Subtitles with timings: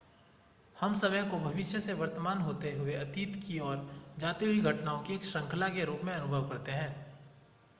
[0.75, 3.85] हम समय को भविष्य से वर्तमान होते हुए अतीत की ओर
[4.19, 6.89] जाती हुई घटनाओं की एक श्रृंखला के रूप में अनुभव करते हैं